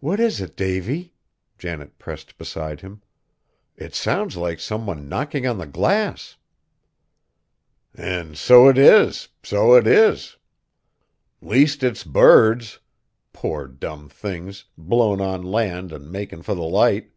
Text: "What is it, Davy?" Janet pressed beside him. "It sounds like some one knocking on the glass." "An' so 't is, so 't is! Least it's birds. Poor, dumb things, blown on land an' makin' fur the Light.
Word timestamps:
"What 0.00 0.18
is 0.18 0.40
it, 0.40 0.56
Davy?" 0.56 1.14
Janet 1.58 1.96
pressed 2.00 2.36
beside 2.38 2.80
him. 2.80 3.02
"It 3.76 3.94
sounds 3.94 4.36
like 4.36 4.58
some 4.58 4.84
one 4.84 5.08
knocking 5.08 5.46
on 5.46 5.58
the 5.58 5.64
glass." 5.68 6.36
"An' 7.94 8.34
so 8.34 8.72
't 8.72 8.80
is, 8.82 9.28
so 9.44 9.80
't 9.80 9.86
is! 9.88 10.38
Least 11.40 11.84
it's 11.84 12.02
birds. 12.02 12.80
Poor, 13.32 13.68
dumb 13.68 14.08
things, 14.08 14.64
blown 14.76 15.20
on 15.20 15.42
land 15.42 15.92
an' 15.92 16.10
makin' 16.10 16.42
fur 16.42 16.56
the 16.56 16.62
Light. 16.62 17.12